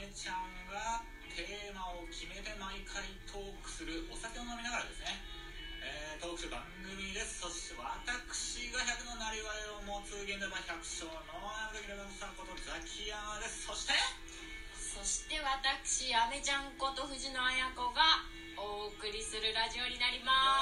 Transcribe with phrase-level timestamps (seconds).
[0.00, 5.20] ママのアメちゃんがテーマを決めて毎回トークするお酒を飲みながらですね、
[5.84, 7.44] えートークする番組です。
[7.44, 13.68] そして私が100のなりわいを持つ現代版百姓の山崎レベンさんことザキヤマです。
[13.68, 13.92] そして？
[14.80, 18.24] そして私アメちゃんこと藤野綾子が
[18.56, 20.59] お送りするラジオになります。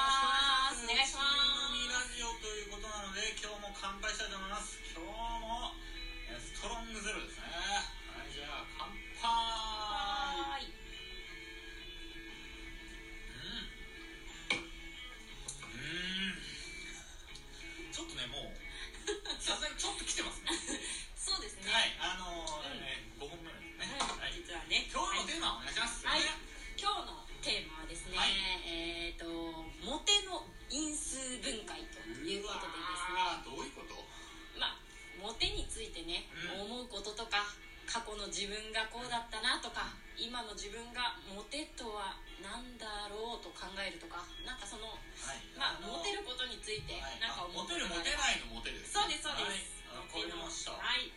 [41.27, 45.43] モテとは何だろうと考えるとかなんかそのはい。
[45.57, 47.19] まあのモテることについてはい。
[47.19, 50.71] なんか思うあモテるモテいないのモテです、そうですそうです、はい、あわかりました。
[50.77, 51.11] はい。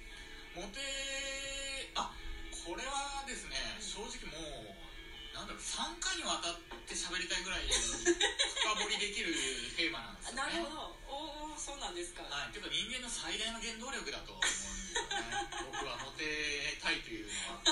[0.59, 0.81] モテ
[1.95, 2.13] あ
[2.51, 4.75] これはですね正直もう
[5.33, 9.33] なんだろう3回にわたって喋りたいぐらい深掘りできる
[9.81, 10.45] テーマなんですよね。
[10.45, 10.93] なるほど。
[11.09, 12.21] おおそうなんですか。
[12.29, 15.33] はい、ていうか人間の最大の原動力だと思うんですよね。
[15.73, 17.72] 僕はモテたいというの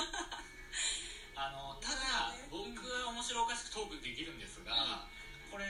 [3.61, 5.05] しくトークできるんですが、
[5.53, 5.69] これ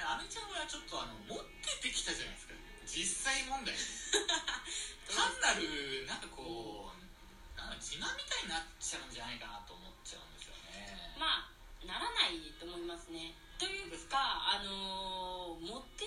[0.00, 2.56] アメちゃんはちょっとあの持っててきたじゃないですか。
[2.88, 3.76] 実際問題。
[5.10, 11.14] 単なるなんかこうなんか自慢みたいになっちゃうんじゃないかなと思っちゃうんですよね。
[11.18, 13.34] まあならないと思いますね。
[13.58, 16.06] というかあのーモテ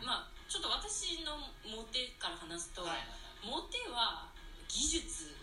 [0.00, 1.36] まあちょっと私の
[1.66, 3.46] モテから話すと、はいはいはい。
[3.46, 4.30] モテは
[4.68, 5.36] 技術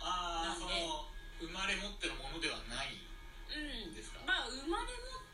[0.00, 1.06] ああそなんでの
[1.38, 3.01] 生まれ持ってるものではない
[3.52, 3.94] うん。
[3.94, 4.20] ですか？
[4.24, 5.24] まあ生まれ持っ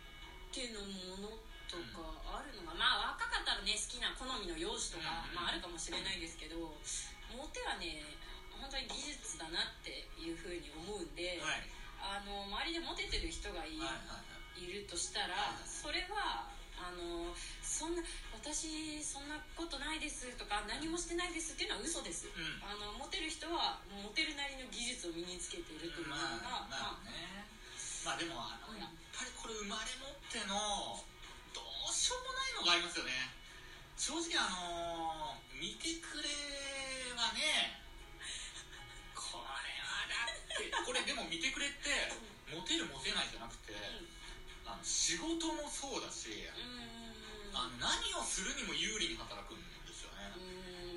[0.51, 1.39] てのもの
[1.71, 5.37] とかあるのが、まあ若かったらね好きな好みの容姿とか、うん。
[5.37, 6.57] まあ、あるかもしれないですけど
[7.31, 8.03] モテはね
[8.59, 11.67] 本当に技術だなっていうふうに思うんで、はい。
[11.99, 16.47] あの周りでモテてる人がい,、るとしたはいらそれは
[16.79, 22.63] あのそんな私そんなことないですとか何もしてないですっていうのは嘘です、うん。
[22.63, 27.51] あのモテる人はモテるなりの技術を身につけているというのが、まあまあね
[28.09, 30.97] まあでもあのうんやっぱりこれ生まれ持っての
[31.53, 33.13] どうしようもないのがありますよね。
[34.01, 36.33] 正直あの見てくれ
[37.21, 37.85] はね
[39.13, 42.09] これはだってこれでも見てくれって
[42.49, 43.77] モテるモテないじゃなくて
[44.65, 47.53] あの仕事もそうだしうん。
[47.53, 50.33] あの何をするにも有利に働くんですよね。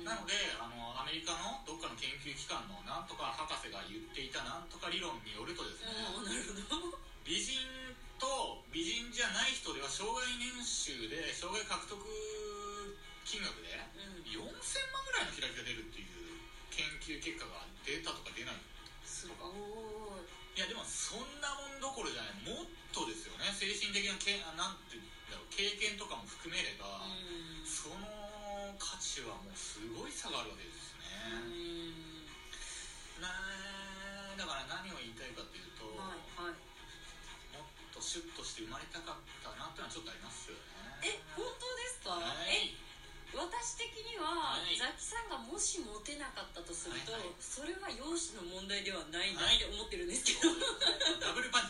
[0.00, 0.08] ん。
[0.08, 7.58] なのであのアメリカのどっかの研究機関のなんとか博士が言っていたなんとか理論によるとですね、うんなるほど美人
[8.18, 11.98] と美人じゃない人では障害年収で障害獲得
[13.22, 14.26] 金額でうん。
[14.26, 14.42] 4000
[14.90, 16.38] 万ぐらいの開きが出るっていう
[16.70, 18.58] 研究結果が出たとか出ない
[19.06, 19.46] すとか。
[19.50, 20.26] ごい。
[20.52, 22.42] いやでもそんなもんどころじゃない。
[22.44, 23.48] もっとですよね。
[23.54, 25.52] 精神的なけあなんていうんだろう。
[25.52, 27.64] 経験とかも含めれば、うん。
[27.64, 30.91] その価値はもうすごい差があるわけです
[38.12, 41.00] シュッとして生まれたかったなってのはちょっとありますよね。
[41.00, 42.76] え本当ですか、はい。
[42.76, 42.76] え
[43.32, 44.76] 私的には、はい。
[44.76, 47.40] ザキさんがもしモテなかったとすると、はいはい。
[47.40, 49.56] それは容姿の問題ではないなはい。
[49.56, 51.61] って思ってるんですけど、そうですねダブルパ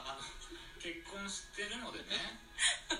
[0.80, 2.40] 結婚してるのでね。
[2.90, 2.94] あ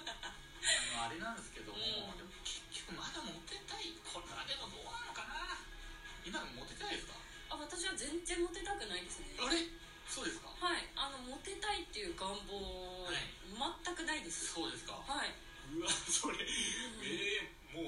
[1.01, 2.19] のあれなんですけども、うん。
[2.19, 5.59] でも結局まだモテたいこれはでもどうなのかな。
[6.25, 7.15] 今モテたいですか？
[7.51, 9.35] あ私は全然モテたくないですね。
[9.41, 9.57] あれ？
[10.07, 10.49] そうですか？
[10.61, 10.87] はい。
[10.95, 13.17] あのモテたいっていう願望、はい
[13.85, 14.53] 全くないです。
[14.55, 14.93] そうですか？
[14.95, 15.35] はい。
[15.73, 17.85] うわそれええもう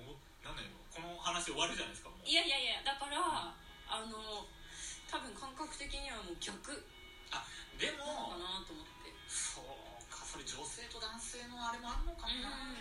[0.00, 2.26] もうなんだよこの話終わるじゃないですかもう。
[2.28, 3.54] いやいやいやだから
[3.88, 4.46] あの
[5.10, 6.72] 多分感覚的にはもう逆
[11.58, 12.78] のあれもあるのかな、うん。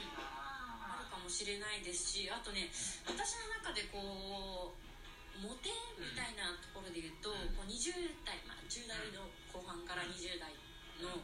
[0.86, 2.70] あるかもしれないですしあとね
[3.10, 7.58] 私の中でこうモテみたいなところで言うと、うん。
[7.58, 10.54] こう20代、まあ、10代の後半から20代
[11.02, 11.18] の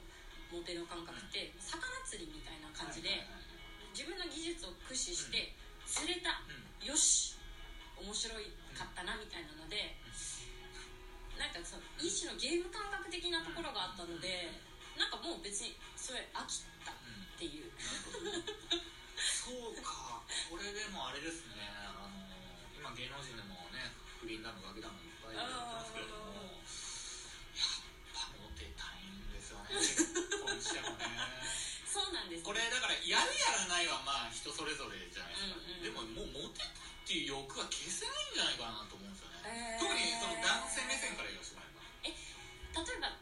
[0.50, 3.26] モテの感覚って魚釣りみたいな感じで
[3.94, 5.54] 自分の技術を駆使して
[5.86, 6.74] 釣れたうん。
[6.84, 7.38] よし
[7.96, 9.96] 面白いかったなみたいなので
[11.40, 14.52] なんかその一種のゲーム感覚的なところがあったので
[15.00, 16.92] なんかもう別にそれ飽きた
[17.44, 17.68] ていう。
[19.20, 20.24] そうか。
[20.48, 21.68] これでもあれですね。
[21.84, 22.08] あの
[22.72, 23.92] 今芸能人でもね
[24.24, 26.32] 不倫だのガキだのいっぱいやってますけれども。
[26.56, 29.76] やっぱモテたいんですよね。
[29.76, 30.08] 結
[30.40, 31.04] 婚してもね。
[31.84, 32.48] そうなんです。
[32.48, 39.84] これだからやるやらないはまあ人それぞれじゃないですか、うんうんでももうモテたいっていう欲は消せないんじゃないかなと思うんですよね、えー。
[39.84, 41.84] 特にその男性目線から言わせてもらえば。
[42.08, 43.13] 例えば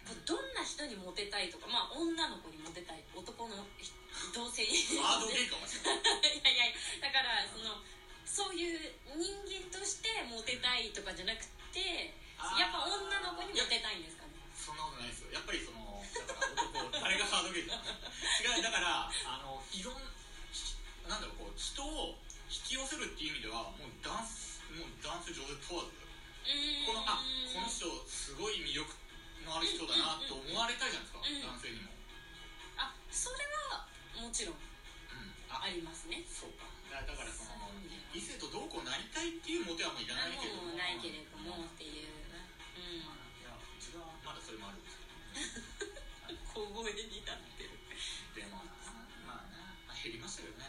[0.92, 3.96] にモテたいとかまあ女の子にモテたい男の人
[4.36, 5.00] 同性に。
[5.00, 6.04] ハードゲーかもしれない。
[6.36, 7.80] いやいやだからその
[8.28, 8.80] そういう
[9.16, 12.14] 人間としてモテたいとかじゃなくて
[12.60, 14.31] やっぱ女の子にモテたいんですかね
[35.52, 36.24] あありますね。
[36.26, 36.66] そうか。
[36.88, 37.68] だだからその
[38.16, 40.76] 異性とどうこうなりたいっていうモテはもういらあないけれども。
[40.76, 42.12] ないけれどもっていう。
[42.12, 43.04] うん。
[43.04, 45.12] いやうちはまだそれもあるんですけど。
[46.36, 47.76] ね小声になってる。
[48.36, 48.72] でもな
[49.28, 50.68] まあな、まあ、減りましたけどね。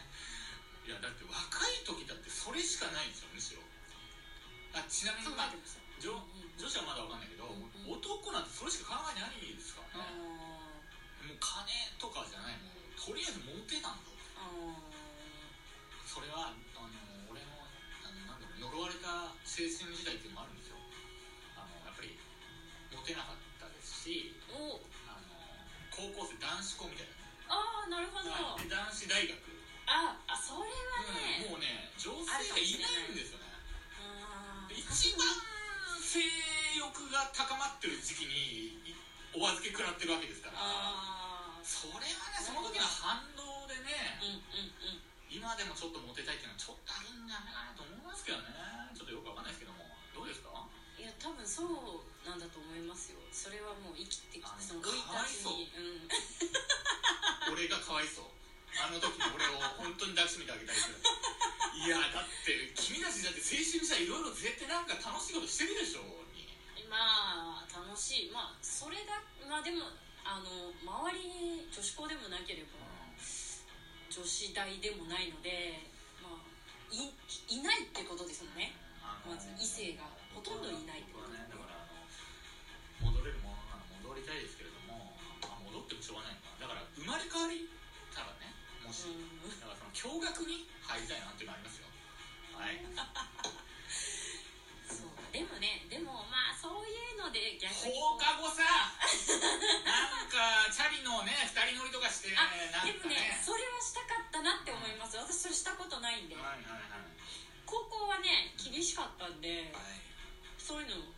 [0.87, 1.35] いやだって若
[1.67, 3.63] い時だってそれしかないんですよむしろ。
[4.75, 5.55] あちなみに、まあ、
[5.99, 6.11] 女
[6.59, 7.99] 女子はまだわかんないけど、うんうん。
[7.99, 9.83] 男なんてそれしか考えないですか？
[9.95, 10.19] あらね、
[11.27, 11.67] もう金
[11.99, 12.59] とかじゃない。
[12.63, 14.12] もうとりあえずモテたんだ。
[14.12, 14.12] あ
[16.05, 16.97] それはあの
[17.31, 17.49] 俺の
[18.05, 20.77] あのなんだろう呪われた青春時代っていうのもあるんですよ。
[21.57, 22.17] あのやっぱり
[22.93, 24.77] モテなかったですしお。
[25.09, 25.33] あの
[25.93, 27.07] 高校生男子校みたい
[27.49, 28.29] ああなるほど。
[28.29, 29.35] 男子大学。
[29.85, 33.49] ああそれはねもうね女性がいないんですよね。
[34.69, 35.27] 一番
[35.99, 36.21] 性
[36.79, 38.95] 欲が高まってる時期にい
[39.35, 40.57] お預け食らってるわけですから。
[40.57, 43.42] あそれはねその時の反動で
[43.83, 44.19] ね。
[44.23, 45.03] ーうんうんうん。
[45.29, 48.53] 今でもちょっとモテたいっていうのはちょっとあるんじゃないかなと思いますけどね。
[48.95, 49.85] ちょっとよくわかんないですけども。
[50.13, 50.53] どうですか？
[50.93, 53.19] いや多分そうなんだと思いますよ。
[53.33, 57.57] それはもう生きてきてあその生い立ちにうん。
[57.57, 58.31] 俺がかわいそう。
[58.77, 60.97] あの時の俺を本当に抱きしめてあげたいけど
[61.85, 66.01] いやだって君たちだって青春時代いろいろ絶対なんか楽しいことしてるでしょ
[66.33, 66.45] に。
[66.89, 68.33] まあ楽しい。
[68.33, 69.17] まあそれだ
[69.49, 69.89] まあでも
[70.25, 72.81] あの周りに女子校でもなければ
[74.13, 75.89] 女子大でもないので
[76.21, 76.45] まあ
[76.93, 77.09] い
[77.49, 78.77] いないってことですもんね
[79.25, 81.73] まず異性がほとんどいないって僕ことはねだから
[83.01, 86.69] 戻れるものなら戻りたいですけれども、まあ、戻ってもしょうがないのかな。
[86.69, 87.65] だから生まれ変わり
[88.13, 88.53] たらね
[88.85, 89.49] もし、うん。
[89.59, 89.89] だからその
[90.21, 91.89] 驚愕に入りたいなっていうのありますよ。
[92.53, 92.77] はい。
[94.93, 98.69] そうでもねでもまあそういうので逆放に課後さな
[100.23, 103.81] んかチャリのね二人乗りとかしてあなんかでもねそれは
[104.43, 105.15] なって思います。
[105.17, 106.35] 私それしたことないんで。
[106.35, 107.07] はいはいはい。
[107.65, 110.03] 高校はね厳しかったんではい。
[110.59, 111.09] そういうの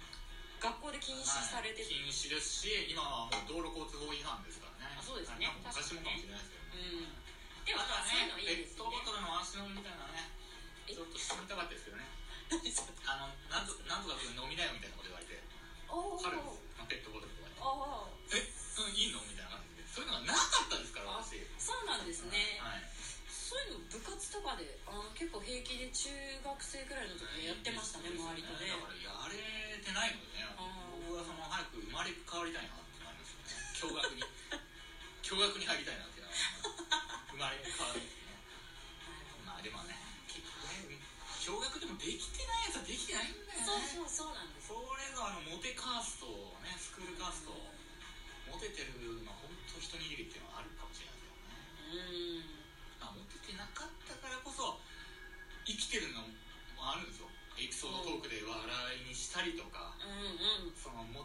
[0.62, 2.06] 学校で禁止されてて、はい。
[2.06, 4.96] 禁止ですし今はもう道路交通法違反ですからね。
[4.96, 5.50] あそうですね。
[5.50, 6.86] はい昔もかもしれないですけどね。
[6.86, 7.66] うん。
[7.66, 8.56] でもただそういうのいいね。
[8.56, 10.30] ペッですよねトボトルの足飲みみたいなね
[10.88, 10.94] え？
[10.94, 12.06] ちょっとしてみたかったですけどね
[13.10, 15.42] あのなんとなんとか君飲みなよみたいなこと言われて。
[15.90, 17.35] おお彼ですまあペットボトル
[26.76, 27.56] 生ぐらいの時にやっ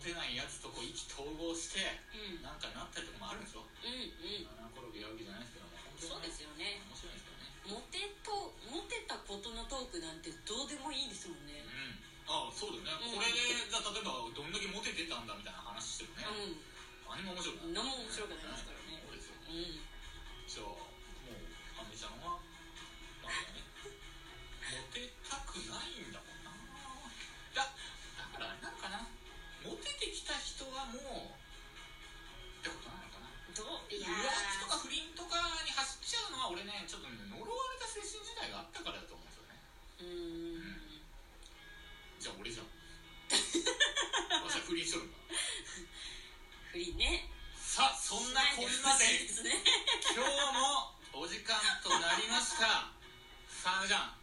[0.00, 1.78] そのモテないやつとこう意気投合して
[2.16, 2.42] うん。
[2.42, 3.49] なんかなったりとかもあるん
[40.00, 40.62] うーん。
[42.18, 42.66] じゃあ俺じゃん。
[44.44, 45.18] わしは不倫しとるんだ。
[46.72, 47.28] 不倫ね。
[47.56, 49.04] さあそんなこんなで
[50.12, 52.92] 今日もお時間となりました。
[53.48, 54.19] さあじゃん